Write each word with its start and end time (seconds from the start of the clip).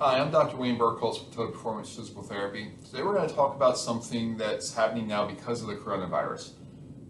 Hi, 0.00 0.20
I'm 0.20 0.30
Dr. 0.30 0.56
Wayne 0.58 0.78
Burkholz 0.78 1.24
with 1.24 1.34
Total 1.34 1.50
Performance 1.50 1.92
Physical 1.92 2.22
Therapy. 2.22 2.70
Today 2.84 3.02
we're 3.02 3.14
going 3.14 3.28
to 3.28 3.34
talk 3.34 3.56
about 3.56 3.76
something 3.76 4.36
that's 4.36 4.72
happening 4.72 5.08
now 5.08 5.26
because 5.26 5.60
of 5.60 5.66
the 5.66 5.74
coronavirus. 5.74 6.52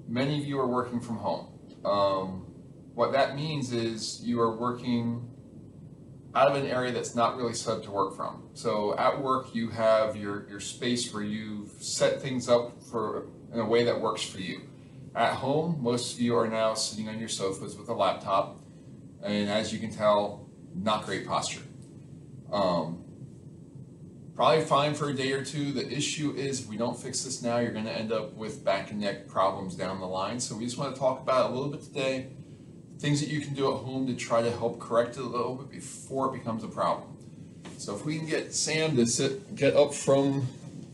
Many 0.08 0.41
of 0.41 0.46
you 0.46 0.59
are 0.59 0.67
working 0.67 0.98
from 0.98 1.19
home. 1.19 1.48
Um, 1.85 2.46
what 2.95 3.12
that 3.12 3.37
means 3.37 3.74
is 3.74 4.22
you 4.24 4.40
are 4.40 4.56
working 4.56 5.29
out 6.35 6.51
of 6.51 6.56
an 6.56 6.66
area 6.66 6.90
that's 6.90 7.14
not 7.14 7.37
really 7.37 7.53
set 7.53 7.77
up 7.77 7.82
to 7.82 7.90
work 7.90 8.16
from. 8.16 8.49
So 8.54 8.97
at 8.97 9.21
work 9.21 9.55
you 9.55 9.69
have 9.69 10.17
your, 10.17 10.49
your 10.49 10.61
space 10.61 11.13
where 11.13 11.23
you've 11.23 11.71
set 11.83 12.23
things 12.23 12.49
up 12.49 12.83
for 12.85 13.27
in 13.53 13.61
a 13.61 13.67
way 13.67 13.85
that 13.85 14.01
works 14.01 14.23
for 14.23 14.41
you. 14.41 14.63
At 15.15 15.35
home, 15.35 15.77
most 15.83 16.15
of 16.15 16.23
you 16.23 16.39
are 16.39 16.48
now 16.48 16.73
sitting 16.73 17.11
on 17.11 17.19
your 17.19 17.29
sofas 17.29 17.77
with 17.77 17.91
a 17.91 17.95
laptop, 17.95 18.62
and 19.23 19.51
as 19.51 19.75
you 19.75 19.79
can 19.79 19.91
tell, 19.95 20.48
not 20.75 21.05
great 21.05 21.27
posture. 21.27 21.61
Um, 22.52 23.05
probably 24.34 24.64
fine 24.64 24.95
for 24.95 25.10
a 25.10 25.14
day 25.14 25.32
or 25.32 25.45
two. 25.45 25.73
The 25.73 25.91
issue 25.91 26.32
is 26.36 26.60
if 26.60 26.68
we 26.68 26.77
don't 26.77 26.98
fix 26.98 27.24
this 27.24 27.42
now, 27.42 27.59
you're 27.59 27.73
going 27.73 27.84
to 27.84 27.92
end 27.92 28.12
up 28.12 28.34
with 28.34 28.64
back 28.64 28.90
and 28.90 29.00
neck 29.00 29.27
problems 29.27 29.74
down 29.74 30.00
the 30.00 30.06
line. 30.06 30.40
So 30.40 30.56
we 30.56 30.64
just 30.64 30.78
want 30.78 30.95
to 30.95 31.00
talk 31.00 31.20
about 31.20 31.50
a 31.50 31.54
little 31.54 31.70
bit 31.70 31.82
today, 31.82 32.28
things 32.98 33.20
that 33.20 33.28
you 33.28 33.40
can 33.40 33.54
do 33.54 33.73
at 33.73 33.82
home 33.82 34.06
to 34.06 34.14
try 34.14 34.42
to 34.42 34.50
help 34.50 34.78
correct 34.78 35.16
it 35.16 35.23
a 35.23 35.26
little 35.26 35.56
bit 35.56 35.70
before 35.70 36.34
it 36.34 36.38
becomes 36.38 36.64
a 36.64 36.68
problem. 36.68 37.16
So 37.78 37.95
if 37.95 38.04
we 38.04 38.18
can 38.18 38.26
get 38.26 38.52
Sam 38.54 38.96
to 38.96 39.06
sit, 39.06 39.54
get 39.54 39.76
up 39.76 39.95
from 39.95 40.46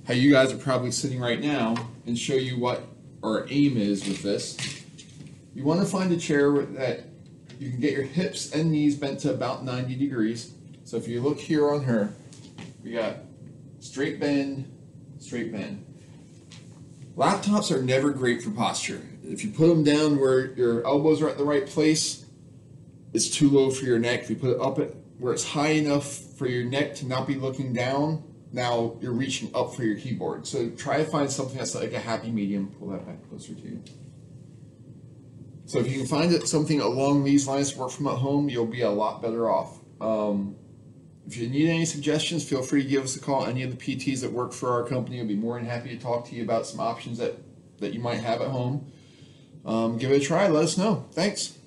how 0.06 0.14
you 0.14 0.30
guys 0.30 0.52
are 0.52 0.58
probably 0.58 0.90
sitting 0.90 1.18
right 1.18 1.40
now 1.40 1.74
and 2.06 2.18
show 2.18 2.34
you 2.34 2.58
what 2.58 2.82
our 3.22 3.46
aim 3.48 3.76
is 3.76 4.06
with 4.06 4.22
this. 4.22 4.56
You 5.54 5.64
want 5.64 5.80
to 5.80 5.86
find 5.86 6.12
a 6.12 6.16
chair 6.16 6.50
that 6.52 7.04
you 7.58 7.70
can 7.70 7.80
get 7.80 7.92
your 7.92 8.02
hips 8.02 8.52
and 8.52 8.70
knees 8.70 8.96
bent 8.96 9.20
to 9.20 9.32
about 9.32 9.64
90 9.64 9.94
degrees. 9.96 10.52
So 10.84 10.98
if 10.98 11.08
you 11.08 11.22
look 11.22 11.40
here 11.40 11.70
on 11.70 11.84
her, 11.84 12.12
we 12.82 12.92
got 12.92 13.16
straight 13.80 14.20
bend, 14.20 14.70
straight 15.18 15.50
bend. 15.50 15.84
Laptops 17.16 17.70
are 17.70 17.82
never 17.82 18.10
great 18.10 18.42
for 18.42 18.50
posture. 18.50 19.00
If 19.22 19.44
you 19.44 19.50
put 19.50 19.68
them 19.68 19.82
down 19.82 20.18
where 20.18 20.52
your 20.54 20.86
elbows 20.86 21.22
are 21.22 21.28
at 21.28 21.38
the 21.38 21.44
right 21.44 21.66
place, 21.66 22.26
it's 23.14 23.30
too 23.30 23.48
low 23.48 23.70
for 23.70 23.84
your 23.84 23.98
neck. 23.98 24.24
If 24.24 24.30
you 24.30 24.36
put 24.36 24.50
it 24.50 24.60
up 24.60 24.78
at 24.78 24.90
where 25.18 25.32
it's 25.32 25.44
high 25.44 25.70
enough 25.70 26.06
for 26.36 26.46
your 26.46 26.64
neck 26.64 26.96
to 26.96 27.06
not 27.06 27.26
be 27.26 27.36
looking 27.36 27.72
down, 27.72 28.22
now 28.52 28.96
you're 29.00 29.12
reaching 29.12 29.50
up 29.54 29.74
for 29.74 29.84
your 29.84 29.96
keyboard. 29.96 30.46
So 30.46 30.68
try 30.70 30.98
to 30.98 31.04
find 31.04 31.30
something 31.30 31.56
that's 31.56 31.74
like 31.74 31.92
a 31.92 32.00
happy 32.00 32.30
medium. 32.30 32.68
Pull 32.78 32.88
that 32.88 33.06
back 33.06 33.26
closer 33.28 33.54
to 33.54 33.60
you. 33.60 33.82
So 35.66 35.78
if 35.78 35.90
you 35.90 35.98
can 35.98 36.06
find 36.06 36.46
something 36.46 36.80
along 36.80 37.24
these 37.24 37.48
lines 37.48 37.72
to 37.72 37.78
work 37.78 37.90
from 37.90 38.06
at 38.08 38.16
home, 38.16 38.50
you'll 38.50 38.66
be 38.66 38.82
a 38.82 38.90
lot 38.90 39.22
better 39.22 39.48
off. 39.48 39.80
Um, 40.00 40.56
if 41.26 41.36
you 41.36 41.48
need 41.48 41.68
any 41.68 41.84
suggestions, 41.84 42.48
feel 42.48 42.62
free 42.62 42.82
to 42.82 42.88
give 42.88 43.04
us 43.04 43.16
a 43.16 43.20
call. 43.20 43.46
Any 43.46 43.62
of 43.62 43.70
the 43.70 43.76
PTs 43.76 44.20
that 44.20 44.30
work 44.32 44.52
for 44.52 44.70
our 44.70 44.84
company 44.84 45.20
will 45.20 45.28
be 45.28 45.36
more 45.36 45.58
than 45.58 45.66
happy 45.66 45.88
to 45.90 45.98
talk 45.98 46.28
to 46.28 46.34
you 46.34 46.42
about 46.42 46.66
some 46.66 46.80
options 46.80 47.18
that, 47.18 47.38
that 47.78 47.94
you 47.94 48.00
might 48.00 48.20
have 48.20 48.42
at 48.42 48.48
home. 48.48 48.90
Um, 49.64 49.96
give 49.96 50.10
it 50.10 50.22
a 50.22 50.24
try. 50.24 50.48
Let 50.48 50.64
us 50.64 50.76
know. 50.76 51.06
Thanks. 51.12 51.58